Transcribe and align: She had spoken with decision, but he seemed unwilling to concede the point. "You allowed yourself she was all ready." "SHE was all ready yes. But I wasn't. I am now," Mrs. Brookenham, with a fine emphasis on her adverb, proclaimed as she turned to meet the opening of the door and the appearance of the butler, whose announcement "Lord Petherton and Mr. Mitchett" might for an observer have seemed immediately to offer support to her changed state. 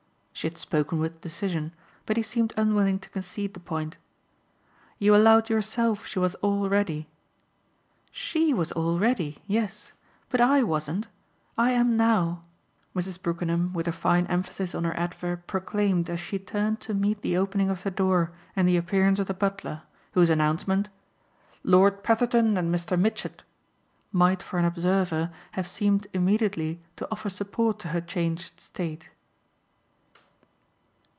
She 0.33 0.47
had 0.47 0.57
spoken 0.57 0.97
with 0.97 1.21
decision, 1.21 1.71
but 2.07 2.17
he 2.17 2.23
seemed 2.23 2.51
unwilling 2.57 2.97
to 2.99 3.09
concede 3.09 3.53
the 3.53 3.59
point. 3.59 3.97
"You 4.97 5.15
allowed 5.15 5.51
yourself 5.51 6.07
she 6.07 6.17
was 6.17 6.33
all 6.35 6.67
ready." 6.67 7.07
"SHE 8.09 8.55
was 8.55 8.71
all 8.71 8.97
ready 8.97 9.37
yes. 9.45 9.93
But 10.29 10.41
I 10.41 10.63
wasn't. 10.63 11.07
I 11.59 11.71
am 11.73 11.95
now," 11.95 12.43
Mrs. 12.95 13.21
Brookenham, 13.21 13.71
with 13.73 13.87
a 13.87 13.91
fine 13.91 14.25
emphasis 14.27 14.73
on 14.73 14.83
her 14.83 14.97
adverb, 14.97 15.45
proclaimed 15.45 16.09
as 16.09 16.19
she 16.19 16.39
turned 16.39 16.79
to 16.79 16.95
meet 16.95 17.21
the 17.21 17.37
opening 17.37 17.69
of 17.69 17.83
the 17.83 17.91
door 17.91 18.31
and 18.55 18.67
the 18.67 18.77
appearance 18.77 19.19
of 19.19 19.27
the 19.27 19.35
butler, 19.35 19.83
whose 20.13 20.31
announcement 20.31 20.89
"Lord 21.63 22.03
Petherton 22.03 22.57
and 22.57 22.73
Mr. 22.73 22.99
Mitchett" 22.99 23.43
might 24.11 24.41
for 24.41 24.57
an 24.57 24.65
observer 24.65 25.29
have 25.51 25.67
seemed 25.67 26.07
immediately 26.13 26.81
to 26.95 27.07
offer 27.11 27.29
support 27.29 27.77
to 27.81 27.89
her 27.89 28.01
changed 28.01 28.59
state. 28.59 29.11